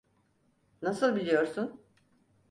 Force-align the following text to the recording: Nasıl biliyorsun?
Nasıl 0.81 1.15
biliyorsun? 1.15 1.81